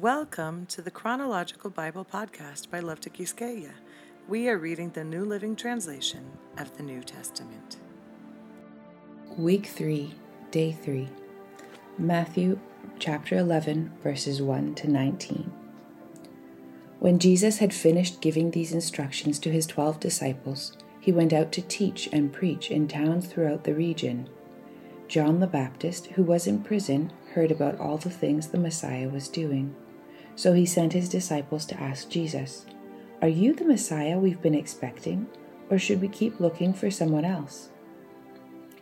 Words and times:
Welcome 0.00 0.66
to 0.70 0.82
the 0.82 0.90
Chronological 0.90 1.70
Bible 1.70 2.04
Podcast 2.04 2.68
by 2.68 2.80
Love 2.80 2.98
to 3.02 3.10
Quisqueya. 3.10 3.70
We 4.26 4.48
are 4.48 4.58
reading 4.58 4.90
the 4.90 5.04
New 5.04 5.24
Living 5.24 5.54
Translation 5.54 6.32
of 6.58 6.76
the 6.76 6.82
New 6.82 7.00
Testament. 7.04 7.76
Week 9.38 9.66
3, 9.66 10.12
Day 10.50 10.72
3. 10.72 11.08
Matthew 11.96 12.58
chapter 12.98 13.36
11, 13.36 13.92
verses 14.02 14.42
1 14.42 14.74
to 14.74 14.90
19. 14.90 15.52
When 16.98 17.20
Jesus 17.20 17.58
had 17.58 17.72
finished 17.72 18.20
giving 18.20 18.50
these 18.50 18.72
instructions 18.72 19.38
to 19.38 19.52
his 19.52 19.64
twelve 19.64 20.00
disciples, 20.00 20.76
he 20.98 21.12
went 21.12 21.32
out 21.32 21.52
to 21.52 21.62
teach 21.62 22.08
and 22.12 22.32
preach 22.32 22.68
in 22.68 22.88
towns 22.88 23.28
throughout 23.28 23.62
the 23.62 23.76
region. 23.76 24.28
John 25.06 25.38
the 25.38 25.46
Baptist, 25.46 26.08
who 26.08 26.24
was 26.24 26.48
in 26.48 26.64
prison, 26.64 27.12
heard 27.34 27.52
about 27.52 27.78
all 27.78 27.96
the 27.96 28.10
things 28.10 28.48
the 28.48 28.58
Messiah 28.58 29.08
was 29.08 29.28
doing. 29.28 29.76
So 30.36 30.52
he 30.52 30.66
sent 30.66 30.92
his 30.92 31.08
disciples 31.08 31.64
to 31.66 31.80
ask 31.80 32.08
Jesus, 32.08 32.66
Are 33.22 33.28
you 33.28 33.54
the 33.54 33.64
Messiah 33.64 34.18
we've 34.18 34.42
been 34.42 34.54
expecting, 34.54 35.26
or 35.70 35.78
should 35.78 36.00
we 36.00 36.08
keep 36.08 36.40
looking 36.40 36.74
for 36.74 36.90
someone 36.90 37.24
else? 37.24 37.68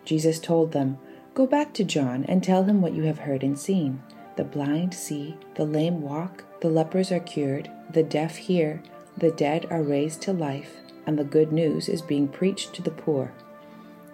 Jesus 0.05 0.39
told 0.39 0.73
them, 0.73 0.99
Go 1.35 1.47
back 1.47 1.73
to 1.75 1.85
John 1.85 2.25
and 2.25 2.43
tell 2.43 2.65
him 2.65 2.83
what 2.83 2.95
you 2.95 3.05
have 3.05 3.21
heard 3.21 3.43
and 3.43 3.59
seen. 3.59 4.03
The 4.37 4.45
blind 4.45 4.95
see, 4.95 5.37
the 5.55 5.65
lame 5.65 6.03
walk, 6.03 6.45
the 6.61 6.69
lepers 6.69 7.13
are 7.13 7.21
cured, 7.21 7.71
the 7.91 8.03
deaf 8.03 8.37
hear, 8.37 8.83
the 9.17 9.31
dead 9.31 9.67
are 9.71 9.83
raised 9.83 10.23
to 10.23 10.33
life, 10.33 10.77
and 11.07 11.19
the 11.19 11.25
good 11.25 11.53
news 11.53 11.89
is 11.89 12.03
being 12.03 12.29
preached 12.29 12.73
to 12.75 12.83
the 12.83 12.91
poor. 12.91 13.33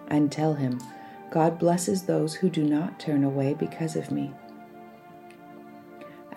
And 0.07 0.31
tell 0.31 0.53
him, 0.55 0.79
God 1.31 1.59
blesses 1.59 2.03
those 2.03 2.35
who 2.35 2.49
do 2.49 2.63
not 2.63 2.99
turn 2.99 3.23
away 3.23 3.53
because 3.53 3.95
of 3.95 4.11
me. 4.11 4.33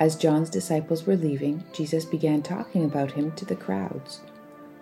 As 0.03 0.17
John's 0.17 0.51
disciples 0.51 1.07
were 1.07 1.15
leaving, 1.15 1.63
Jesus 1.73 2.05
began 2.05 2.43
talking 2.43 2.85
about 2.85 3.13
him 3.13 3.31
to 3.37 3.45
the 3.45 3.55
crowds. 3.55 4.19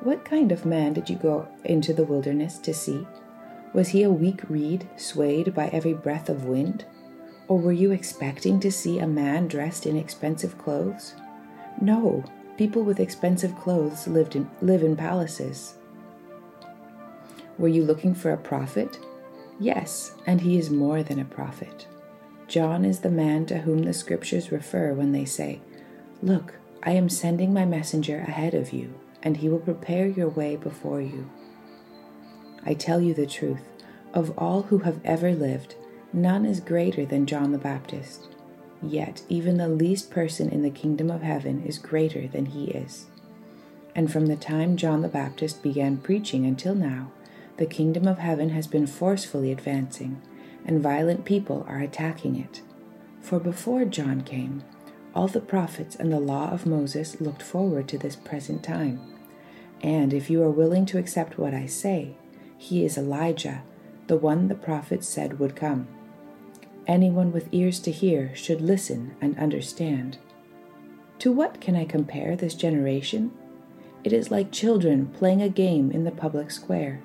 What 0.00 0.24
kind 0.24 0.50
of 0.50 0.64
man 0.64 0.94
did 0.94 1.10
you 1.10 1.16
go 1.16 1.46
into 1.62 1.92
the 1.92 2.04
wilderness 2.04 2.56
to 2.60 2.72
see? 2.72 3.06
Was 3.74 3.88
he 3.88 4.02
a 4.02 4.10
weak 4.10 4.40
reed, 4.48 4.88
swayed 4.96 5.54
by 5.54 5.66
every 5.74 5.92
breath 5.92 6.30
of 6.30 6.46
wind? 6.46 6.86
Or 7.48 7.58
were 7.58 7.70
you 7.70 7.90
expecting 7.90 8.60
to 8.60 8.72
see 8.72 8.98
a 8.98 9.06
man 9.06 9.46
dressed 9.46 9.84
in 9.84 9.94
expensive 9.94 10.56
clothes? 10.56 11.12
No, 11.82 12.24
people 12.56 12.82
with 12.82 12.98
expensive 12.98 13.54
clothes 13.58 14.08
lived 14.08 14.36
in, 14.36 14.48
live 14.62 14.82
in 14.82 14.96
palaces. 14.96 15.74
Were 17.58 17.68
you 17.68 17.84
looking 17.84 18.14
for 18.14 18.32
a 18.32 18.38
prophet? 18.38 18.98
Yes, 19.58 20.12
and 20.26 20.40
he 20.40 20.56
is 20.56 20.70
more 20.70 21.02
than 21.02 21.18
a 21.18 21.26
prophet. 21.26 21.86
John 22.50 22.84
is 22.84 22.98
the 22.98 23.10
man 23.10 23.46
to 23.46 23.58
whom 23.58 23.84
the 23.84 23.94
scriptures 23.94 24.50
refer 24.50 24.92
when 24.92 25.12
they 25.12 25.24
say, 25.24 25.60
Look, 26.20 26.54
I 26.82 26.90
am 26.90 27.08
sending 27.08 27.54
my 27.54 27.64
messenger 27.64 28.18
ahead 28.18 28.54
of 28.54 28.72
you, 28.72 28.92
and 29.22 29.36
he 29.36 29.48
will 29.48 29.60
prepare 29.60 30.08
your 30.08 30.28
way 30.28 30.56
before 30.56 31.00
you. 31.00 31.30
I 32.66 32.74
tell 32.74 33.00
you 33.00 33.14
the 33.14 33.24
truth, 33.24 33.62
of 34.12 34.36
all 34.36 34.62
who 34.62 34.78
have 34.78 34.98
ever 35.04 35.32
lived, 35.32 35.76
none 36.12 36.44
is 36.44 36.58
greater 36.58 37.06
than 37.06 37.24
John 37.24 37.52
the 37.52 37.58
Baptist. 37.58 38.26
Yet 38.82 39.22
even 39.28 39.56
the 39.56 39.68
least 39.68 40.10
person 40.10 40.48
in 40.48 40.62
the 40.62 40.70
kingdom 40.70 41.08
of 41.08 41.22
heaven 41.22 41.62
is 41.64 41.78
greater 41.78 42.26
than 42.26 42.46
he 42.46 42.64
is. 42.72 43.06
And 43.94 44.10
from 44.10 44.26
the 44.26 44.34
time 44.34 44.76
John 44.76 45.02
the 45.02 45.08
Baptist 45.08 45.62
began 45.62 45.98
preaching 45.98 46.44
until 46.44 46.74
now, 46.74 47.12
the 47.58 47.66
kingdom 47.66 48.08
of 48.08 48.18
heaven 48.18 48.48
has 48.50 48.66
been 48.66 48.88
forcefully 48.88 49.52
advancing 49.52 50.20
and 50.64 50.82
violent 50.82 51.24
people 51.24 51.64
are 51.68 51.80
attacking 51.80 52.36
it. 52.36 52.62
For 53.20 53.38
before 53.38 53.84
John 53.84 54.22
came, 54.22 54.62
all 55.14 55.28
the 55.28 55.40
prophets 55.40 55.96
and 55.96 56.12
the 56.12 56.20
law 56.20 56.50
of 56.50 56.66
Moses 56.66 57.20
looked 57.20 57.42
forward 57.42 57.88
to 57.88 57.98
this 57.98 58.16
present 58.16 58.62
time. 58.62 59.00
And 59.82 60.12
if 60.12 60.30
you 60.30 60.42
are 60.42 60.50
willing 60.50 60.86
to 60.86 60.98
accept 60.98 61.38
what 61.38 61.54
I 61.54 61.66
say, 61.66 62.14
he 62.56 62.84
is 62.84 62.98
Elijah, 62.98 63.62
the 64.06 64.16
one 64.16 64.48
the 64.48 64.54
prophets 64.54 65.08
said 65.08 65.38
would 65.38 65.56
come. 65.56 65.88
Anyone 66.86 67.32
with 67.32 67.48
ears 67.52 67.80
to 67.80 67.90
hear 67.90 68.34
should 68.34 68.60
listen 68.60 69.14
and 69.20 69.38
understand. 69.38 70.18
To 71.20 71.32
what 71.32 71.60
can 71.60 71.76
I 71.76 71.84
compare 71.84 72.36
this 72.36 72.54
generation? 72.54 73.32
It 74.02 74.12
is 74.12 74.30
like 74.30 74.50
children 74.50 75.06
playing 75.08 75.42
a 75.42 75.48
game 75.48 75.90
in 75.90 76.04
the 76.04 76.10
public 76.10 76.50
square. 76.50 77.02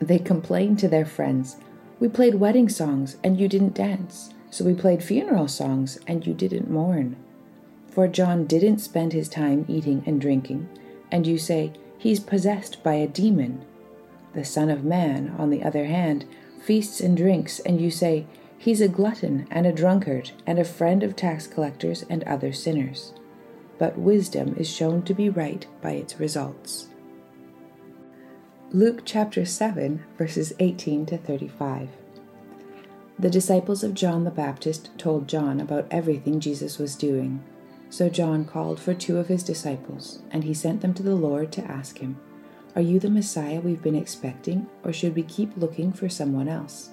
They 0.00 0.18
complain 0.18 0.76
to 0.76 0.88
their 0.88 1.06
friends 1.06 1.56
we 1.98 2.08
played 2.08 2.34
wedding 2.34 2.68
songs 2.68 3.16
and 3.24 3.40
you 3.40 3.48
didn't 3.48 3.74
dance, 3.74 4.34
so 4.50 4.64
we 4.64 4.74
played 4.74 5.02
funeral 5.02 5.48
songs 5.48 5.98
and 6.06 6.26
you 6.26 6.34
didn't 6.34 6.70
mourn. 6.70 7.16
For 7.90 8.06
John 8.06 8.44
didn't 8.44 8.78
spend 8.78 9.12
his 9.14 9.28
time 9.28 9.64
eating 9.68 10.02
and 10.04 10.20
drinking, 10.20 10.68
and 11.10 11.26
you 11.26 11.38
say, 11.38 11.72
He's 11.98 12.20
possessed 12.20 12.82
by 12.82 12.94
a 12.94 13.08
demon. 13.08 13.64
The 14.34 14.44
Son 14.44 14.68
of 14.68 14.84
Man, 14.84 15.34
on 15.38 15.48
the 15.48 15.62
other 15.62 15.86
hand, 15.86 16.26
feasts 16.62 17.00
and 17.00 17.16
drinks, 17.16 17.58
and 17.60 17.80
you 17.80 17.90
say, 17.90 18.26
He's 18.58 18.82
a 18.82 18.88
glutton 18.88 19.46
and 19.50 19.66
a 19.66 19.72
drunkard, 19.72 20.32
and 20.46 20.58
a 20.58 20.64
friend 20.64 21.02
of 21.02 21.16
tax 21.16 21.46
collectors 21.46 22.04
and 22.10 22.22
other 22.24 22.52
sinners. 22.52 23.14
But 23.78 23.98
wisdom 23.98 24.54
is 24.58 24.68
shown 24.68 25.02
to 25.02 25.14
be 25.14 25.30
right 25.30 25.66
by 25.80 25.92
its 25.92 26.20
results. 26.20 26.88
Luke 28.72 29.02
chapter 29.04 29.44
7, 29.44 30.04
verses 30.18 30.52
18 30.58 31.06
to 31.06 31.16
35. 31.16 31.88
The 33.16 33.30
disciples 33.30 33.84
of 33.84 33.94
John 33.94 34.24
the 34.24 34.30
Baptist 34.32 34.90
told 34.98 35.28
John 35.28 35.60
about 35.60 35.86
everything 35.88 36.40
Jesus 36.40 36.76
was 36.76 36.96
doing. 36.96 37.44
So 37.90 38.08
John 38.08 38.44
called 38.44 38.80
for 38.80 38.92
two 38.92 39.18
of 39.18 39.28
his 39.28 39.44
disciples, 39.44 40.18
and 40.32 40.42
he 40.42 40.52
sent 40.52 40.80
them 40.80 40.94
to 40.94 41.04
the 41.04 41.14
Lord 41.14 41.52
to 41.52 41.64
ask 41.64 41.98
him, 41.98 42.18
Are 42.74 42.82
you 42.82 42.98
the 42.98 43.08
Messiah 43.08 43.60
we've 43.60 43.84
been 43.84 43.94
expecting, 43.94 44.66
or 44.82 44.92
should 44.92 45.14
we 45.14 45.22
keep 45.22 45.56
looking 45.56 45.92
for 45.92 46.08
someone 46.08 46.48
else? 46.48 46.90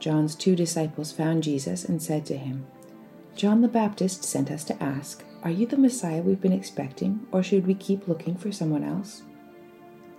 John's 0.00 0.34
two 0.34 0.56
disciples 0.56 1.12
found 1.12 1.44
Jesus 1.44 1.84
and 1.84 2.02
said 2.02 2.26
to 2.26 2.36
him, 2.36 2.66
John 3.36 3.60
the 3.60 3.68
Baptist 3.68 4.24
sent 4.24 4.50
us 4.50 4.64
to 4.64 4.82
ask, 4.82 5.22
Are 5.44 5.50
you 5.50 5.64
the 5.64 5.78
Messiah 5.78 6.22
we've 6.22 6.40
been 6.40 6.52
expecting, 6.52 7.24
or 7.30 7.40
should 7.44 7.68
we 7.68 7.74
keep 7.74 8.08
looking 8.08 8.36
for 8.36 8.50
someone 8.50 8.82
else? 8.82 9.22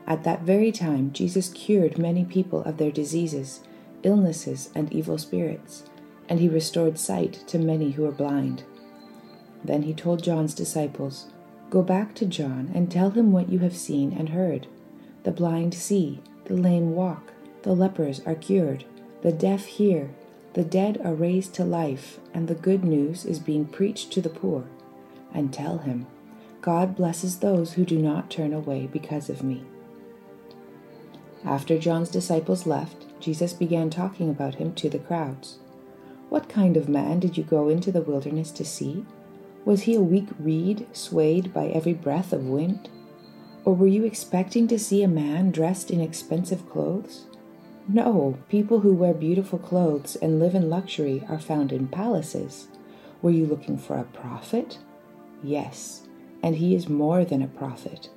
At 0.05 0.23
that 0.23 0.41
very 0.41 0.71
time, 0.71 1.11
Jesus 1.13 1.49
cured 1.49 1.97
many 1.97 2.25
people 2.25 2.61
of 2.63 2.77
their 2.77 2.91
diseases, 2.91 3.61
illnesses, 4.03 4.69
and 4.75 4.91
evil 4.91 5.17
spirits, 5.17 5.83
and 6.27 6.39
he 6.39 6.49
restored 6.49 6.97
sight 6.97 7.43
to 7.47 7.57
many 7.57 7.91
who 7.91 8.03
were 8.03 8.11
blind. 8.11 8.63
Then 9.63 9.83
he 9.83 9.93
told 9.93 10.23
John's 10.23 10.53
disciples, 10.53 11.27
Go 11.69 11.81
back 11.81 12.13
to 12.15 12.25
John 12.25 12.69
and 12.73 12.91
tell 12.91 13.11
him 13.11 13.31
what 13.31 13.49
you 13.49 13.59
have 13.59 13.75
seen 13.75 14.13
and 14.13 14.29
heard. 14.29 14.67
The 15.23 15.31
blind 15.31 15.73
see, 15.73 16.21
the 16.45 16.55
lame 16.55 16.93
walk, 16.93 17.33
the 17.63 17.73
lepers 17.73 18.21
are 18.25 18.35
cured, 18.35 18.83
the 19.21 19.31
deaf 19.31 19.65
hear, 19.65 20.13
the 20.53 20.63
dead 20.63 20.99
are 21.03 21.15
raised 21.15 21.53
to 21.55 21.63
life, 21.63 22.19
and 22.33 22.47
the 22.47 22.55
good 22.55 22.83
news 22.83 23.25
is 23.25 23.39
being 23.39 23.65
preached 23.65 24.11
to 24.11 24.21
the 24.21 24.29
poor. 24.29 24.65
And 25.33 25.51
tell 25.51 25.79
him, 25.79 26.05
God 26.61 26.95
blesses 26.95 27.39
those 27.39 27.73
who 27.73 27.85
do 27.85 27.97
not 27.97 28.29
turn 28.29 28.53
away 28.53 28.87
because 28.91 29.29
of 29.29 29.43
me. 29.43 29.63
After 31.45 31.77
John's 31.77 32.09
disciples 32.09 32.65
left, 32.65 33.05
Jesus 33.19 33.53
began 33.53 33.89
talking 33.89 34.29
about 34.29 34.55
him 34.55 34.73
to 34.75 34.89
the 34.89 34.99
crowds. 34.99 35.57
What 36.29 36.49
kind 36.49 36.77
of 36.77 36.89
man 36.89 37.19
did 37.19 37.37
you 37.37 37.43
go 37.43 37.69
into 37.69 37.91
the 37.91 38.01
wilderness 38.01 38.51
to 38.51 38.65
see? 38.65 39.05
Was 39.65 39.83
he 39.83 39.95
a 39.95 40.01
weak 40.01 40.29
reed 40.39 40.87
swayed 40.93 41.53
by 41.53 41.67
every 41.67 41.93
breath 41.93 42.33
of 42.33 42.45
wind? 42.45 42.89
Or 43.65 43.75
were 43.75 43.87
you 43.87 44.03
expecting 44.03 44.67
to 44.67 44.79
see 44.79 45.03
a 45.03 45.07
man 45.07 45.51
dressed 45.51 45.91
in 45.91 46.01
expensive 46.01 46.69
clothes? 46.69 47.25
No, 47.87 48.37
people 48.49 48.79
who 48.79 48.93
wear 48.93 49.13
beautiful 49.13 49.59
clothes 49.59 50.15
and 50.17 50.39
live 50.39 50.55
in 50.55 50.69
luxury 50.69 51.23
are 51.29 51.39
found 51.39 51.71
in 51.71 51.87
palaces. 51.87 52.67
Were 53.21 53.31
you 53.31 53.45
looking 53.45 53.77
for 53.77 53.97
a 53.97 54.03
prophet? 54.03 54.79
Yes, 55.41 56.07
and 56.41 56.55
he 56.55 56.75
is 56.75 56.89
more 56.89 57.23
than 57.25 57.41
a 57.41 57.47
prophet. 57.47 58.09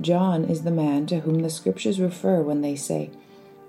John 0.00 0.44
is 0.44 0.62
the 0.62 0.70
man 0.70 1.06
to 1.06 1.20
whom 1.20 1.40
the 1.40 1.50
scriptures 1.50 2.00
refer 2.00 2.40
when 2.42 2.62
they 2.62 2.76
say, 2.76 3.10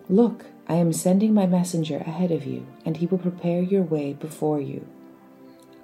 Look, 0.09 0.45
I 0.67 0.75
am 0.75 0.93
sending 0.93 1.33
my 1.33 1.45
messenger 1.45 1.97
ahead 1.97 2.31
of 2.31 2.45
you, 2.45 2.65
and 2.85 2.97
he 2.97 3.05
will 3.05 3.17
prepare 3.17 3.61
your 3.61 3.83
way 3.83 4.13
before 4.13 4.61
you. 4.61 4.87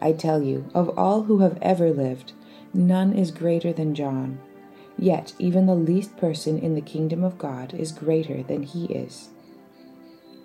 I 0.02 0.14
tell 0.14 0.42
you, 0.42 0.70
of 0.74 0.98
all 0.98 1.24
who 1.24 1.40
have 1.40 1.58
ever 1.62 1.92
lived, 1.92 2.32
none 2.74 3.14
is 3.14 3.32
greater 3.32 3.74
than 3.74 3.96
John. 3.96 4.40
Yet 4.98 5.34
even 5.40 5.66
the 5.66 5.76
least 5.76 6.18
person 6.18 6.58
in 6.58 6.76
the 6.76 6.82
kingdom 6.82 7.24
of 7.24 7.38
God 7.38 7.74
is 7.74 7.92
greater 7.92 8.44
than 8.44 8.64
he 8.64 8.86
is. 8.86 9.30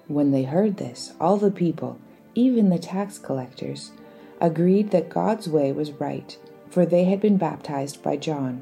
When 0.07 0.33
they 0.33 0.43
heard 0.43 0.77
this, 0.77 1.13
all 1.21 1.37
the 1.37 1.51
people, 1.51 1.99
even 2.35 2.69
the 2.69 2.79
tax 2.79 3.19
collectors, 3.19 3.93
agreed 4.41 4.91
that 4.91 5.09
God's 5.09 5.49
way 5.49 5.73
was 5.73 5.93
right, 5.93 6.37
for 6.69 6.85
they 6.85 7.05
had 7.05 7.21
been 7.21 7.37
baptized 7.37 8.03
by 8.03 8.17
John. 8.17 8.61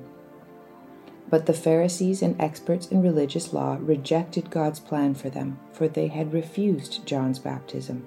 But 1.32 1.46
the 1.46 1.54
Pharisees 1.54 2.20
and 2.20 2.38
experts 2.38 2.88
in 2.88 3.00
religious 3.00 3.54
law 3.54 3.78
rejected 3.80 4.50
God's 4.50 4.78
plan 4.78 5.14
for 5.14 5.30
them, 5.30 5.58
for 5.72 5.88
they 5.88 6.08
had 6.08 6.34
refused 6.34 7.06
John's 7.06 7.38
baptism. 7.38 8.04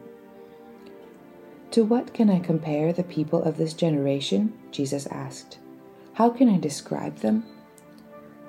To 1.72 1.84
what 1.84 2.14
can 2.14 2.30
I 2.30 2.38
compare 2.38 2.94
the 2.94 3.04
people 3.04 3.42
of 3.42 3.58
this 3.58 3.74
generation? 3.74 4.54
Jesus 4.70 5.08
asked. 5.08 5.58
How 6.14 6.30
can 6.30 6.48
I 6.50 6.60
describe 6.60 7.18
them? 7.18 7.46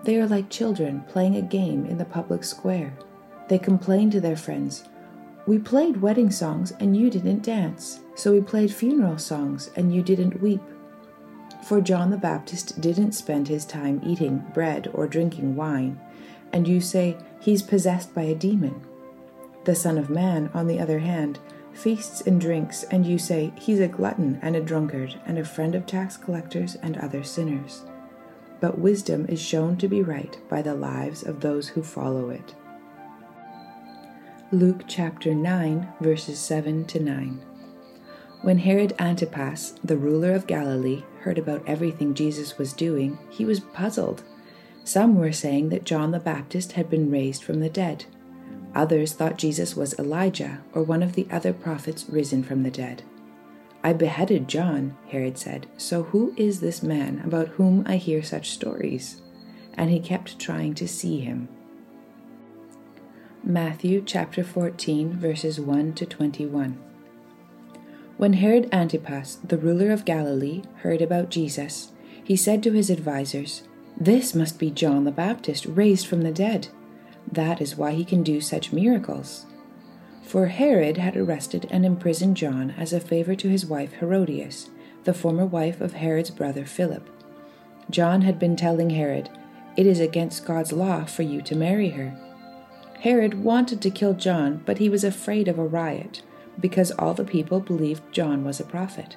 They 0.05 0.17
are 0.17 0.28
like 0.28 0.50
children 0.50 1.05
playing 1.08 1.37
a 1.37 1.40
game 1.40 1.87
in 1.87 1.96
the 1.96 2.05
public 2.05 2.44
square. 2.44 2.93
They 3.49 3.58
complain 3.58 4.11
to 4.11 4.20
their 4.20 4.37
friends, 4.37 4.84
We 5.46 5.58
played 5.58 6.02
wedding 6.02 6.31
songs 6.31 6.72
and 6.81 6.94
you 6.94 7.08
didn't 7.08 7.43
dance, 7.43 8.00
so 8.14 8.31
we 8.31 8.43
played 8.43 8.75
funeral 8.75 9.17
songs 9.17 9.70
and 9.75 9.94
you 9.94 10.02
didn't 10.02 10.43
weep. 10.43 10.61
For 11.67 11.81
John 11.81 12.11
the 12.11 12.17
Baptist 12.17 12.81
didn't 12.81 13.11
spend 13.11 13.49
his 13.49 13.65
time 13.65 14.01
eating 14.05 14.45
bread 14.55 14.89
or 14.95 15.09
drinking 15.09 15.57
wine, 15.57 15.99
and 16.53 16.69
you 16.69 16.81
say 16.81 17.17
he's 17.41 17.61
possessed 17.61 18.15
by 18.15 18.23
a 18.23 18.37
demon. 18.37 18.83
The 19.65 19.75
Son 19.75 19.99
of 19.99 20.09
Man, 20.09 20.49
on 20.55 20.69
the 20.69 20.79
other 20.79 21.01
hand, 21.01 21.41
feasts 21.73 22.21
and 22.21 22.41
drinks, 22.41 22.85
and 22.85 23.05
you 23.05 23.19
say 23.19 23.53
he's 23.57 23.81
a 23.81 23.89
glutton 23.89 24.39
and 24.43 24.55
a 24.55 24.61
drunkard 24.61 25.21
and 25.27 25.39
a 25.39 25.45
friend 25.45 25.75
of 25.75 25.87
tax 25.87 26.17
collectors 26.17 26.77
and 26.83 26.97
other 26.99 27.25
sinners. 27.25 27.83
But 28.61 28.79
wisdom 28.79 29.27
is 29.29 29.43
shown 29.43 29.77
to 29.79 29.89
be 29.89 30.03
right 30.03 30.39
by 30.49 30.63
the 30.63 30.77
lives 30.77 31.25
of 31.25 31.41
those 31.41 31.67
who 31.67 31.83
follow 31.83 32.31
it. 32.31 32.55
Luke 34.53 34.83
chapter 34.87 35.35
9, 35.35 35.95
verses 36.01 36.39
7 36.39 36.85
to 36.85 37.01
9. 37.01 37.41
When 38.43 38.59
Herod 38.59 38.95
Antipas, 39.01 39.75
the 39.83 39.97
ruler 39.97 40.33
of 40.33 40.47
Galilee, 40.47 41.03
heard 41.26 41.38
about 41.38 41.67
everything 41.67 42.14
Jesus 42.14 42.56
was 42.56 42.73
doing, 42.73 43.19
he 43.28 43.44
was 43.44 43.58
puzzled. 43.58 44.23
Some 44.84 45.17
were 45.17 45.32
saying 45.32 45.70
that 45.70 45.82
John 45.82 46.12
the 46.12 46.20
Baptist 46.20 46.73
had 46.73 46.88
been 46.88 47.11
raised 47.11 47.43
from 47.43 47.58
the 47.58 47.69
dead. 47.69 48.05
Others 48.76 49.14
thought 49.14 49.37
Jesus 49.37 49.75
was 49.75 49.99
Elijah 49.99 50.61
or 50.73 50.84
one 50.84 51.02
of 51.02 51.14
the 51.14 51.26
other 51.28 51.52
prophets 51.52 52.08
risen 52.08 52.44
from 52.44 52.62
the 52.62 52.70
dead. 52.70 53.02
I 53.82 53.93
beheaded 53.93 54.46
John, 54.46 54.96
Herod 55.08 55.37
said, 55.37 55.67
so 55.76 56.05
who 56.05 56.32
is 56.37 56.61
this 56.61 56.81
man 56.81 57.20
about 57.25 57.49
whom 57.49 57.82
I 57.88 57.96
hear 57.96 58.22
such 58.22 58.50
stories? 58.50 59.20
And 59.75 59.90
he 59.90 59.99
kept 59.99 60.38
trying 60.38 60.75
to 60.75 60.87
see 60.87 61.19
him. 61.19 61.49
Matthew 63.43 64.00
chapter 64.00 64.44
14, 64.44 65.19
verses 65.19 65.58
1 65.58 65.94
to 65.94 66.06
21. 66.06 66.86
When 68.17 68.33
Herod 68.33 68.71
Antipas, 68.73 69.37
the 69.45 69.59
ruler 69.59 69.91
of 69.91 70.07
Galilee, 70.07 70.63
heard 70.77 71.03
about 71.03 71.29
Jesus, 71.29 71.93
he 72.25 72.35
said 72.35 72.63
to 72.63 72.73
his 72.73 72.91
advisers, 72.91 73.65
This 73.95 74.35
must 74.35 74.59
be 74.59 74.71
John 74.71 75.05
the 75.05 75.11
Baptist 75.11 75.67
raised 75.67 76.07
from 76.07 76.23
the 76.23 76.33
dead. 76.33 76.69
That 77.31 77.61
is 77.61 77.77
why 77.77 77.93
he 77.93 78.07
can 78.07 78.23
do 78.23 78.41
such 78.41 78.73
miracles. 78.73 79.45
For 80.23 80.47
Herod 80.47 80.97
had 80.97 81.15
arrested 81.15 81.69
and 81.71 81.85
imprisoned 81.85 82.39
John 82.39 82.71
as 82.79 82.95
a 82.95 83.01
favor 83.01 83.35
to 83.35 83.51
his 83.51 83.67
wife 83.67 83.93
Herodias, 83.93 84.71
the 85.05 85.13
former 85.13 85.45
wife 85.45 85.83
of 85.83 85.93
Herod's 85.93 86.31
brother 86.31 86.65
Philip. 86.65 87.11
John 87.91 88.23
had 88.23 88.39
been 88.39 88.57
telling 88.57 88.91
Herod, 88.91 89.29
It 89.77 89.87
is 89.87 90.01
against 90.01 90.47
God's 90.47 90.73
law 90.73 91.05
for 91.05 91.23
you 91.23 91.43
to 91.43 91.55
marry 91.55 91.91
her. 91.91 92.19
Herod 93.01 93.45
wanted 93.45 93.83
to 93.83 93.91
kill 93.91 94.15
John, 94.15 94.63
but 94.65 94.79
he 94.79 94.89
was 94.89 95.05
afraid 95.05 95.49
of 95.49 95.59
a 95.59 95.67
riot 95.67 96.23
because 96.61 96.91
all 96.93 97.14
the 97.14 97.25
people 97.25 97.61
believed 97.61 98.12
John 98.12 98.44
was 98.44 98.61
a 98.61 98.64
prophet. 98.64 99.17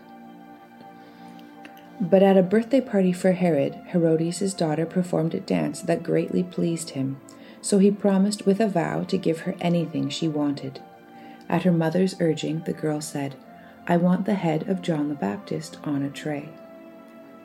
But 2.02 2.24
at 2.24 2.38
a 2.38 2.44
birthday 2.44 2.82
party 2.82 3.12
for 3.12 3.34
Herod, 3.34 3.76
Herodias' 3.92 4.54
daughter 4.54 4.86
performed 4.86 5.34
a 5.34 5.40
dance 5.40 5.82
that 5.82 6.04
greatly 6.04 6.44
pleased 6.44 6.92
him, 6.92 7.20
so 7.62 7.78
he 7.78 7.92
promised 7.92 8.46
with 8.46 8.62
a 8.62 8.70
vow 8.70 9.04
to 9.04 9.18
give 9.18 9.42
her 9.42 9.56
anything 9.60 10.10
she 10.10 10.28
wanted. 10.28 10.82
At 11.50 11.64
her 11.64 11.72
mother's 11.72 12.16
urging, 12.22 12.62
the 12.62 12.74
girl 12.74 13.02
said, 13.02 13.36
I 13.88 13.98
want 13.98 14.26
the 14.26 14.36
head 14.36 14.70
of 14.70 14.82
John 14.82 15.10
the 15.10 15.16
Baptist 15.16 15.78
on 15.84 16.04
a 16.04 16.10
tray. 16.10 16.50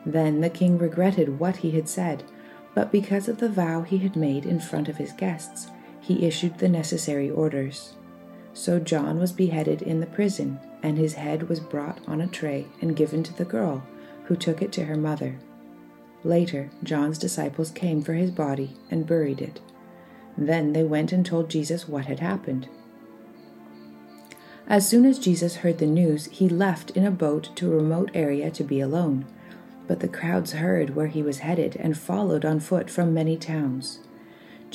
Then 0.05 0.41
the 0.41 0.49
king 0.49 0.77
regretted 0.77 1.39
what 1.39 1.57
he 1.57 1.71
had 1.71 1.89
said, 1.89 2.23
but 2.75 2.91
because 2.91 3.27
of 3.27 3.39
the 3.39 3.49
vow 3.49 3.81
he 3.81 3.97
had 3.97 4.15
made 4.15 4.45
in 4.45 4.59
front 4.59 4.87
of 4.87 4.97
his 4.97 5.11
guests, 5.11 5.71
he 5.99 6.25
issued 6.25 6.59
the 6.59 6.69
necessary 6.69 7.31
orders. 7.31 7.95
So 8.55 8.79
John 8.79 9.19
was 9.19 9.33
beheaded 9.33 9.81
in 9.81 9.99
the 9.99 10.05
prison, 10.05 10.59
and 10.81 10.97
his 10.97 11.15
head 11.15 11.49
was 11.49 11.59
brought 11.59 11.99
on 12.07 12.21
a 12.21 12.27
tray 12.27 12.65
and 12.81 12.95
given 12.95 13.21
to 13.23 13.33
the 13.33 13.43
girl, 13.43 13.83
who 14.23 14.35
took 14.37 14.61
it 14.61 14.71
to 14.71 14.85
her 14.85 14.95
mother. 14.95 15.37
Later, 16.23 16.71
John's 16.81 17.17
disciples 17.17 17.69
came 17.69 18.01
for 18.01 18.13
his 18.13 18.31
body 18.31 18.77
and 18.89 19.05
buried 19.05 19.41
it. 19.41 19.59
Then 20.37 20.71
they 20.71 20.83
went 20.83 21.11
and 21.11 21.25
told 21.25 21.49
Jesus 21.49 21.87
what 21.87 22.05
had 22.05 22.21
happened. 22.21 22.69
As 24.67 24.87
soon 24.87 25.05
as 25.05 25.19
Jesus 25.19 25.57
heard 25.57 25.77
the 25.77 25.85
news, 25.85 26.25
he 26.31 26.47
left 26.47 26.91
in 26.91 27.05
a 27.05 27.11
boat 27.11 27.49
to 27.57 27.71
a 27.71 27.75
remote 27.75 28.09
area 28.13 28.49
to 28.51 28.63
be 28.63 28.79
alone. 28.79 29.25
But 29.85 29.99
the 29.99 30.07
crowds 30.07 30.53
heard 30.53 30.95
where 30.95 31.07
he 31.07 31.21
was 31.21 31.39
headed 31.39 31.75
and 31.75 31.97
followed 31.97 32.45
on 32.45 32.61
foot 32.61 32.89
from 32.89 33.13
many 33.13 33.35
towns. 33.35 33.99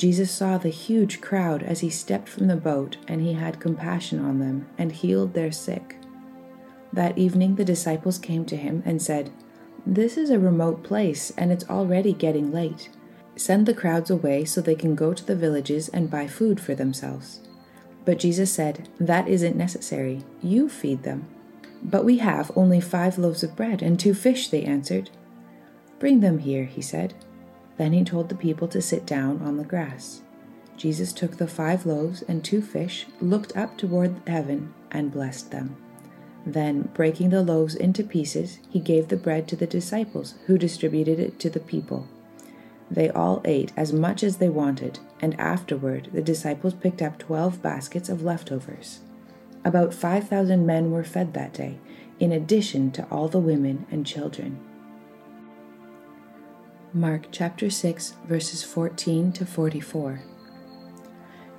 Jesus 0.01 0.31
saw 0.31 0.57
the 0.57 0.69
huge 0.69 1.21
crowd 1.21 1.61
as 1.61 1.81
he 1.81 1.91
stepped 1.91 2.27
from 2.27 2.47
the 2.47 2.55
boat, 2.55 2.97
and 3.07 3.21
he 3.21 3.33
had 3.33 3.59
compassion 3.59 4.17
on 4.17 4.39
them 4.39 4.67
and 4.75 4.91
healed 4.91 5.35
their 5.35 5.51
sick. 5.51 5.95
That 6.91 7.19
evening 7.19 7.53
the 7.53 7.63
disciples 7.63 8.17
came 8.17 8.43
to 8.45 8.55
him 8.55 8.81
and 8.83 8.99
said, 8.99 9.29
This 9.85 10.17
is 10.17 10.31
a 10.31 10.39
remote 10.39 10.81
place, 10.81 11.31
and 11.37 11.51
it's 11.51 11.69
already 11.69 12.13
getting 12.13 12.51
late. 12.51 12.89
Send 13.35 13.67
the 13.67 13.75
crowds 13.75 14.09
away 14.09 14.43
so 14.43 14.59
they 14.59 14.73
can 14.73 14.95
go 14.95 15.13
to 15.13 15.23
the 15.23 15.35
villages 15.35 15.87
and 15.89 16.09
buy 16.09 16.25
food 16.25 16.59
for 16.59 16.73
themselves. 16.73 17.41
But 18.03 18.17
Jesus 18.17 18.51
said, 18.51 18.89
That 18.99 19.27
isn't 19.27 19.55
necessary. 19.55 20.23
You 20.41 20.67
feed 20.67 21.03
them. 21.03 21.27
But 21.83 22.05
we 22.05 22.17
have 22.17 22.49
only 22.55 22.81
five 22.81 23.19
loaves 23.19 23.43
of 23.43 23.55
bread 23.55 23.83
and 23.83 23.99
two 23.99 24.15
fish, 24.15 24.47
they 24.47 24.63
answered. 24.63 25.11
Bring 25.99 26.21
them 26.21 26.39
here, 26.39 26.65
he 26.65 26.81
said. 26.81 27.13
Then 27.81 27.93
he 27.93 28.03
told 28.03 28.29
the 28.29 28.35
people 28.35 28.67
to 28.67 28.79
sit 28.79 29.07
down 29.07 29.41
on 29.41 29.57
the 29.57 29.63
grass. 29.63 30.21
Jesus 30.77 31.11
took 31.11 31.37
the 31.37 31.47
five 31.47 31.83
loaves 31.83 32.21
and 32.21 32.43
two 32.43 32.61
fish, 32.61 33.07
looked 33.19 33.57
up 33.57 33.75
toward 33.75 34.21
heaven, 34.27 34.71
and 34.91 35.11
blessed 35.11 35.49
them. 35.49 35.75
Then, 36.45 36.91
breaking 36.93 37.31
the 37.31 37.41
loaves 37.41 37.73
into 37.73 38.03
pieces, 38.03 38.59
he 38.69 38.79
gave 38.79 39.07
the 39.07 39.17
bread 39.17 39.47
to 39.47 39.55
the 39.55 39.65
disciples, 39.65 40.35
who 40.45 40.59
distributed 40.59 41.19
it 41.19 41.39
to 41.39 41.49
the 41.49 41.59
people. 41.59 42.07
They 42.91 43.09
all 43.09 43.41
ate 43.45 43.71
as 43.75 43.91
much 43.91 44.21
as 44.21 44.37
they 44.37 44.49
wanted, 44.49 44.99
and 45.19 45.33
afterward 45.39 46.09
the 46.13 46.21
disciples 46.21 46.75
picked 46.75 47.01
up 47.01 47.17
twelve 47.17 47.63
baskets 47.63 48.09
of 48.09 48.21
leftovers. 48.21 48.99
About 49.65 49.91
five 49.91 50.27
thousand 50.27 50.67
men 50.67 50.91
were 50.91 51.03
fed 51.03 51.33
that 51.33 51.53
day, 51.55 51.79
in 52.19 52.31
addition 52.31 52.91
to 52.91 53.07
all 53.09 53.27
the 53.27 53.39
women 53.39 53.87
and 53.89 54.05
children. 54.05 54.59
Mark 56.93 57.27
chapter 57.31 57.69
6, 57.69 58.15
verses 58.25 58.63
14 58.63 59.31
to 59.31 59.45
44. 59.45 60.23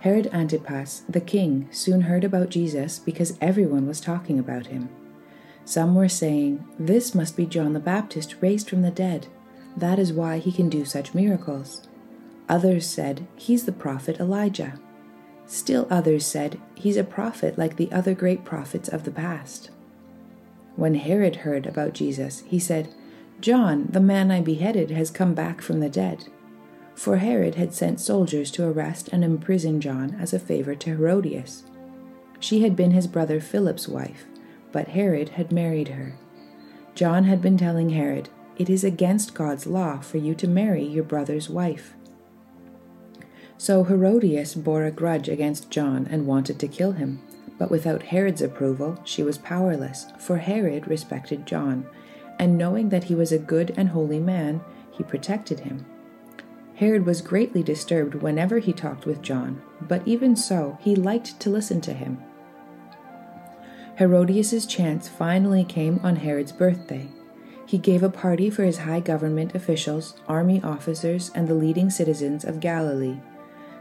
Herod 0.00 0.26
Antipas, 0.30 1.04
the 1.08 1.22
king, 1.22 1.68
soon 1.70 2.02
heard 2.02 2.22
about 2.22 2.50
Jesus 2.50 2.98
because 2.98 3.38
everyone 3.40 3.86
was 3.86 3.98
talking 3.98 4.38
about 4.38 4.66
him. 4.66 4.90
Some 5.64 5.94
were 5.94 6.10
saying, 6.10 6.62
This 6.78 7.14
must 7.14 7.34
be 7.34 7.46
John 7.46 7.72
the 7.72 7.80
Baptist 7.80 8.36
raised 8.42 8.68
from 8.68 8.82
the 8.82 8.90
dead. 8.90 9.28
That 9.74 9.98
is 9.98 10.12
why 10.12 10.36
he 10.36 10.52
can 10.52 10.68
do 10.68 10.84
such 10.84 11.14
miracles. 11.14 11.88
Others 12.50 12.86
said, 12.86 13.26
He's 13.34 13.64
the 13.64 13.72
prophet 13.72 14.20
Elijah. 14.20 14.78
Still 15.46 15.86
others 15.88 16.26
said, 16.26 16.60
He's 16.74 16.98
a 16.98 17.04
prophet 17.04 17.56
like 17.56 17.76
the 17.76 17.90
other 17.90 18.12
great 18.12 18.44
prophets 18.44 18.90
of 18.90 19.04
the 19.04 19.10
past. 19.10 19.70
When 20.76 20.96
Herod 20.96 21.36
heard 21.36 21.64
about 21.64 21.94
Jesus, 21.94 22.42
he 22.46 22.58
said, 22.58 22.94
John, 23.42 23.88
the 23.90 24.00
man 24.00 24.30
I 24.30 24.40
beheaded, 24.40 24.92
has 24.92 25.10
come 25.10 25.34
back 25.34 25.60
from 25.60 25.80
the 25.80 25.88
dead. 25.88 26.26
For 26.94 27.16
Herod 27.16 27.56
had 27.56 27.74
sent 27.74 27.98
soldiers 27.98 28.52
to 28.52 28.64
arrest 28.64 29.08
and 29.10 29.24
imprison 29.24 29.80
John 29.80 30.16
as 30.20 30.32
a 30.32 30.38
favor 30.38 30.76
to 30.76 30.90
Herodias. 30.90 31.64
She 32.38 32.62
had 32.62 32.76
been 32.76 32.92
his 32.92 33.08
brother 33.08 33.40
Philip's 33.40 33.88
wife, 33.88 34.26
but 34.70 34.88
Herod 34.88 35.30
had 35.30 35.50
married 35.50 35.88
her. 35.88 36.14
John 36.94 37.24
had 37.24 37.42
been 37.42 37.58
telling 37.58 37.90
Herod, 37.90 38.28
It 38.58 38.70
is 38.70 38.84
against 38.84 39.34
God's 39.34 39.66
law 39.66 39.98
for 39.98 40.18
you 40.18 40.36
to 40.36 40.46
marry 40.46 40.84
your 40.84 41.04
brother's 41.04 41.50
wife. 41.50 41.94
So 43.58 43.82
Herodias 43.82 44.54
bore 44.54 44.84
a 44.84 44.92
grudge 44.92 45.28
against 45.28 45.68
John 45.68 46.06
and 46.08 46.28
wanted 46.28 46.60
to 46.60 46.68
kill 46.68 46.92
him. 46.92 47.20
But 47.58 47.72
without 47.72 48.04
Herod's 48.04 48.42
approval, 48.42 49.00
she 49.04 49.24
was 49.24 49.38
powerless, 49.38 50.06
for 50.20 50.36
Herod 50.36 50.86
respected 50.86 51.44
John 51.44 51.88
and 52.38 52.58
knowing 52.58 52.88
that 52.88 53.04
he 53.04 53.14
was 53.14 53.32
a 53.32 53.38
good 53.38 53.72
and 53.76 53.90
holy 53.90 54.20
man, 54.20 54.60
he 54.90 55.02
protected 55.02 55.60
him. 55.60 55.86
Herod 56.74 57.06
was 57.06 57.22
greatly 57.22 57.62
disturbed 57.62 58.14
whenever 58.14 58.58
he 58.58 58.72
talked 58.72 59.06
with 59.06 59.22
John, 59.22 59.62
but 59.80 60.02
even 60.06 60.34
so, 60.34 60.78
he 60.80 60.96
liked 60.96 61.38
to 61.40 61.50
listen 61.50 61.80
to 61.82 61.92
him. 61.92 62.18
Herodias's 63.98 64.66
chance 64.66 65.08
finally 65.08 65.64
came 65.64 66.00
on 66.02 66.16
Herod's 66.16 66.52
birthday. 66.52 67.08
He 67.66 67.78
gave 67.78 68.02
a 68.02 68.08
party 68.08 68.50
for 68.50 68.64
his 68.64 68.78
high 68.78 69.00
government 69.00 69.54
officials, 69.54 70.16
army 70.26 70.60
officers, 70.62 71.30
and 71.34 71.46
the 71.46 71.54
leading 71.54 71.90
citizens 71.90 72.44
of 72.44 72.60
Galilee. 72.60 73.18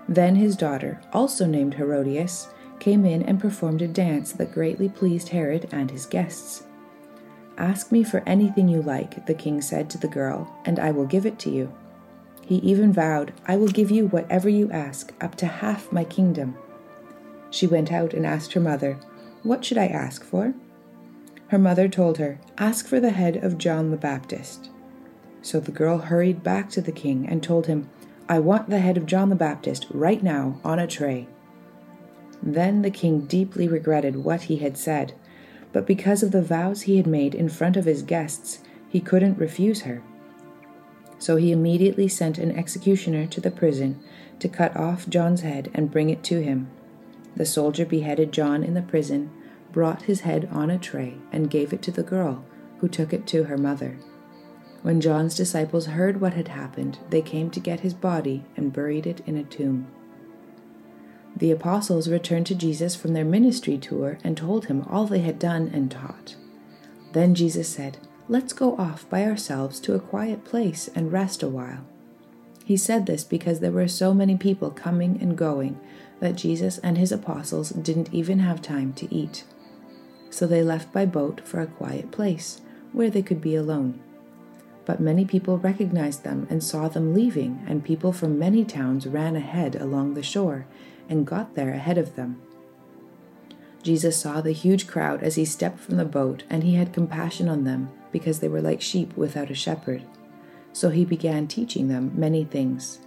Then 0.08 0.36
his 0.36 0.56
daughter, 0.56 1.02
also 1.14 1.46
named 1.46 1.76
Herodias, 1.76 2.50
came 2.80 3.06
in 3.06 3.22
and 3.24 3.40
performed 3.40 3.82
a 3.82 3.88
dance 3.88 4.34
that 4.34 4.54
greatly 4.54 4.90
pleased 4.90 5.30
Herod 5.30 5.70
and 5.72 5.90
his 5.90 6.06
guests. 6.06 6.64
Ask 7.62 7.92
me 7.92 8.02
for 8.02 8.24
anything 8.26 8.68
you 8.68 8.82
like, 8.82 9.28
the 9.28 9.36
king 9.36 9.62
said 9.62 9.88
to 9.92 10.00
the 10.00 10.08
girl, 10.08 10.52
and 10.66 10.80
I 10.80 10.90
will 10.90 11.06
give 11.06 11.28
it 11.28 11.38
to 11.40 11.52
you. 11.52 11.72
He 12.44 12.56
even 12.56 12.92
vowed, 12.92 13.34
I 13.46 13.56
will 13.56 13.68
give 13.68 13.92
you 13.92 14.08
whatever 14.08 14.50
you 14.50 14.72
ask, 14.72 15.14
up 15.22 15.36
to 15.36 15.46
half 15.46 15.92
my 15.92 16.04
kingdom. 16.04 16.58
She 17.52 17.68
went 17.68 17.92
out 17.92 18.16
and 18.16 18.26
asked 18.26 18.54
her 18.54 18.60
mother, 18.60 18.98
What 19.44 19.64
should 19.64 19.78
I 19.78 19.86
ask 19.86 20.24
for? 20.24 20.56
Her 21.50 21.60
mother 21.60 21.88
told 21.88 22.18
her, 22.18 22.40
Ask 22.58 22.88
for 22.88 23.00
the 23.00 23.12
head 23.12 23.38
of 23.38 23.60
John 23.60 23.92
the 23.92 23.98
Baptist. 23.98 24.72
So 25.44 25.60
the 25.60 25.72
girl 25.72 26.00
hurried 26.00 26.42
back 26.42 26.68
to 26.72 26.82
the 26.82 26.92
king 26.92 27.28
and 27.30 27.44
told 27.44 27.68
him, 27.68 27.92
I 28.28 28.40
want 28.40 28.72
the 28.72 28.80
head 28.80 28.98
of 28.98 29.06
John 29.06 29.30
the 29.30 29.36
Baptist 29.36 29.86
right 29.92 30.24
now 30.24 30.60
on 30.64 30.80
a 30.80 30.88
tray. 30.88 31.28
Then 32.42 32.82
the 32.82 32.90
king 32.90 33.28
deeply 33.28 33.68
regretted 33.68 34.16
what 34.16 34.42
he 34.44 34.56
had 34.58 34.78
said, 34.80 35.14
but 35.74 35.86
because 35.86 36.24
of 36.24 36.32
the 36.32 36.42
vows 36.42 36.82
he 36.82 36.98
had 36.98 37.08
made 37.08 37.34
in 37.34 37.50
front 37.50 37.78
of 37.78 37.86
his 37.86 38.02
guests, 38.02 38.60
he 38.90 39.00
couldn't 39.00 39.38
refuse 39.38 39.82
her. 39.82 40.02
So 41.18 41.36
he 41.36 41.52
immediately 41.52 42.08
sent 42.08 42.38
an 42.38 42.52
executioner 42.58 43.28
to 43.28 43.40
the 43.40 43.52
prison 43.52 44.02
to 44.40 44.50
cut 44.50 44.76
off 44.76 45.08
John's 45.08 45.42
head 45.42 45.70
and 45.74 45.92
bring 45.92 46.10
it 46.10 46.24
to 46.24 46.42
him. 46.42 46.70
The 47.36 47.46
soldier 47.46 47.86
beheaded 47.86 48.32
John 48.34 48.64
in 48.64 48.74
the 48.74 48.82
prison, 48.82 49.30
brought 49.72 50.04
his 50.04 50.22
head 50.22 50.50
on 50.52 50.70
a 50.70 50.78
tray, 50.78 51.16
and 51.32 51.50
gave 51.50 51.72
it 51.72 51.82
to 51.84 51.92
the 51.92 52.04
girl, 52.04 52.44
who 52.80 52.90
took 52.90 53.14
it 53.14 53.26
to 53.28 53.46
her 53.46 53.58
mother. 53.58 53.98
When 54.82 55.00
John's 55.00 55.36
disciples 55.36 55.86
heard 55.86 56.20
what 56.20 56.34
had 56.34 56.48
happened, 56.50 56.98
they 57.12 57.22
came 57.22 57.52
to 57.52 57.60
get 57.60 57.82
his 57.82 57.94
body 57.94 58.44
and 58.58 58.74
buried 58.74 59.06
it 59.06 59.22
in 59.28 59.38
a 59.38 59.44
tomb. 59.44 59.88
The 61.42 61.50
apostles 61.50 62.08
returned 62.08 62.46
to 62.48 62.56
Jesus 62.56 62.96
from 62.96 63.14
their 63.14 63.26
ministry 63.26 63.76
tour 63.76 64.20
and 64.24 64.38
told 64.38 64.66
him 64.66 64.84
all 64.88 65.08
they 65.08 65.22
had 65.22 65.40
done 65.40 65.72
and 65.74 65.90
taught. 65.90 66.36
Then 67.14 67.34
Jesus 67.34 67.68
said, 67.68 67.98
Let's 68.30 68.54
go 68.54 68.78
off 68.78 69.10
by 69.10 69.26
ourselves 69.26 69.80
to 69.80 69.96
a 69.96 70.00
quiet 70.00 70.46
place 70.46 70.88
and 70.94 71.12
rest 71.12 71.42
a 71.42 71.50
while. 71.50 71.84
He 72.64 72.78
said 72.78 73.08
this 73.08 73.24
because 73.24 73.60
there 73.60 73.72
were 73.72 73.88
so 73.88 74.14
many 74.14 74.38
people 74.38 74.70
coming 74.70 75.18
and 75.20 75.36
going 75.36 75.80
that 76.20 76.36
Jesus 76.36 76.78
and 76.78 76.96
his 76.96 77.12
apostles 77.12 77.72
didn't 77.72 78.14
even 78.14 78.38
have 78.38 78.62
time 78.62 78.94
to 78.94 79.12
eat. 79.12 79.44
So 80.30 80.46
they 80.46 80.62
left 80.62 80.94
by 80.94 81.08
boat 81.08 81.42
for 81.44 81.60
a 81.60 81.66
quiet 81.66 82.12
place 82.12 82.62
where 82.94 83.10
they 83.10 83.24
could 83.24 83.42
be 83.42 83.56
alone. 83.56 84.00
But 84.86 85.00
many 85.00 85.26
people 85.26 85.58
recognized 85.58 86.24
them 86.24 86.46
and 86.52 86.64
saw 86.64 86.88
them 86.88 87.16
leaving, 87.16 87.64
and 87.68 87.84
people 87.84 88.14
from 88.14 88.38
many 88.38 88.64
towns 88.64 89.08
ran 89.08 89.36
ahead 89.36 89.76
along 89.76 90.14
the 90.14 90.22
shore 90.22 90.68
and 91.12 91.28
got 91.28 91.54
there 91.54 91.74
ahead 91.74 92.00
of 92.00 92.16
them. 92.16 92.42
Jesus 93.84 94.18
saw 94.18 94.42
the 94.42 94.52
huge 94.52 94.88
crowd 94.88 95.22
as 95.22 95.36
he 95.36 95.46
stepped 95.46 95.80
from 95.80 95.98
the 95.98 96.06
boat, 96.06 96.44
and 96.50 96.64
he 96.64 96.76
had 96.76 96.94
compassion 96.94 97.50
on 97.50 97.64
them 97.64 97.90
because 98.12 98.40
they 98.40 98.48
were 98.48 98.62
like 98.62 98.82
sheep 98.82 99.16
without 99.18 99.52
a 99.52 99.56
shepherd. 99.56 100.04
So 100.74 100.90
he 100.90 101.04
began 101.04 101.48
teaching 101.48 101.88
them 101.88 102.12
many 102.16 102.44
things. 102.44 103.00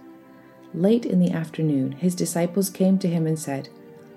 Late 0.73 1.05
in 1.05 1.19
the 1.19 1.31
afternoon, 1.31 1.93
his 1.93 2.15
disciples 2.15 2.69
came 2.69 2.99
to 2.99 3.07
him 3.07 3.25
and 3.25 3.39
said, 3.39 3.69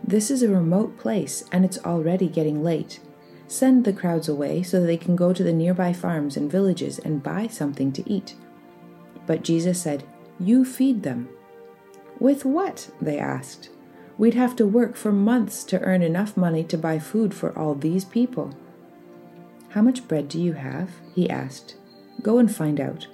This 0.05 0.31
is 0.31 0.43
a 0.43 0.49
remote 0.49 0.99
place, 0.99 1.45
and 1.53 1.65
it's 1.65 1.79
already 1.85 2.29
getting 2.29 2.63
late. 2.63 3.01
Send 3.47 3.85
the 3.85 3.93
crowds 3.93 4.29
away 4.29 4.63
so 4.63 4.83
they 4.83 4.99
can 4.99 5.17
go 5.17 5.33
to 5.33 5.43
the 5.43 5.53
nearby 5.53 5.93
farms 5.93 6.37
and 6.37 6.51
villages 6.51 6.99
and 6.99 7.23
buy 7.23 7.47
something 7.47 7.93
to 7.93 8.11
eat. 8.11 8.35
But 9.27 9.43
Jesus 9.43 9.81
said, 9.81 10.05
You 10.39 10.65
feed 10.65 11.03
them. 11.03 11.29
With 12.19 12.45
what? 12.45 12.91
they 13.01 13.19
asked. 13.19 13.71
We'd 14.19 14.35
have 14.35 14.57
to 14.57 14.67
work 14.67 14.97
for 14.97 15.13
months 15.13 15.63
to 15.65 15.81
earn 15.81 16.03
enough 16.03 16.37
money 16.37 16.65
to 16.65 16.77
buy 16.77 16.99
food 16.99 17.33
for 17.33 17.57
all 17.57 17.75
these 17.75 18.05
people. 18.05 18.53
How 19.71 19.81
much 19.81 20.09
bread 20.09 20.29
do 20.29 20.41
you 20.41 20.55
have? 20.55 20.91
he 21.15 21.31
asked. 21.31 21.77
Go 22.21 22.39
and 22.39 22.53
find 22.53 22.81
out. 22.81 23.07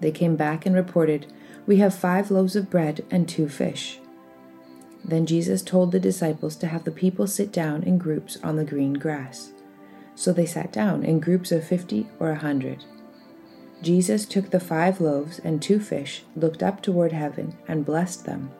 They 0.00 0.10
came 0.10 0.36
back 0.36 0.64
and 0.64 0.74
reported, 0.74 1.30
We 1.66 1.76
have 1.76 1.94
five 1.94 2.30
loaves 2.30 2.56
of 2.56 2.70
bread 2.70 3.04
and 3.10 3.28
two 3.28 3.48
fish. 3.48 4.00
Then 5.04 5.26
Jesus 5.26 5.60
told 5.60 5.92
the 5.92 6.00
disciples 6.00 6.56
to 6.56 6.66
have 6.66 6.84
the 6.84 6.90
people 6.90 7.26
sit 7.26 7.52
down 7.52 7.82
in 7.82 7.98
groups 7.98 8.38
on 8.42 8.56
the 8.56 8.64
green 8.64 8.94
grass. 8.94 9.52
So 10.14 10.32
they 10.32 10.46
sat 10.46 10.72
down 10.72 11.04
in 11.04 11.20
groups 11.20 11.52
of 11.52 11.64
fifty 11.64 12.08
or 12.18 12.30
a 12.30 12.38
hundred. 12.38 12.84
Jesus 13.82 14.24
took 14.24 14.50
the 14.50 14.60
five 14.60 15.00
loaves 15.00 15.38
and 15.38 15.60
two 15.62 15.78
fish, 15.78 16.24
looked 16.34 16.62
up 16.62 16.82
toward 16.82 17.12
heaven, 17.12 17.56
and 17.68 17.84
blessed 17.84 18.24
them. 18.24 18.50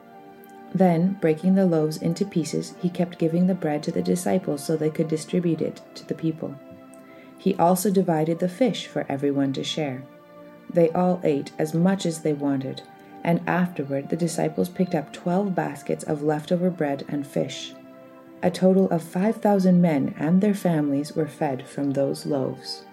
Then, 0.73 1.17
breaking 1.19 1.55
the 1.55 1.65
loaves 1.65 1.97
into 1.97 2.25
pieces, 2.25 2.75
he 2.79 2.89
kept 2.89 3.17
giving 3.17 3.47
the 3.47 3.55
bread 3.55 3.81
to 3.83 3.91
the 3.91 4.01
disciples 4.01 4.63
so 4.63 4.77
they 4.77 4.89
could 4.89 5.07
distribute 5.07 5.61
it 5.61 5.81
to 5.95 6.05
the 6.05 6.13
people. 6.13 6.55
He 7.37 7.55
also 7.55 7.89
divided 7.89 8.39
the 8.39 8.49
fish 8.49 8.87
for 8.87 9.05
everyone 9.09 9.53
to 9.53 9.63
share. 9.63 10.03
They 10.69 10.89
all 10.91 11.19
ate 11.23 11.51
as 11.57 11.73
much 11.73 12.05
as 12.05 12.21
they 12.21 12.33
wanted, 12.33 12.83
and 13.23 13.41
afterward 13.47 14.09
the 14.09 14.15
disciples 14.15 14.69
picked 14.69 14.93
up 14.93 15.11
twelve 15.11 15.55
baskets 15.55 16.03
of 16.03 16.21
leftover 16.21 16.69
bread 16.69 17.05
and 17.07 17.25
fish. 17.25 17.73
A 18.41 18.51
total 18.51 18.89
of 18.89 19.03
5,000 19.03 19.81
men 19.81 20.15
and 20.17 20.39
their 20.39 20.53
families 20.53 21.13
were 21.13 21.27
fed 21.27 21.67
from 21.67 21.91
those 21.91 22.25
loaves. 22.25 22.85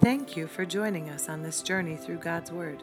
Thank 0.00 0.36
you 0.36 0.48
for 0.48 0.64
joining 0.64 1.08
us 1.08 1.28
on 1.28 1.42
this 1.42 1.62
journey 1.62 1.94
through 1.94 2.18
God's 2.18 2.50
Word. 2.50 2.82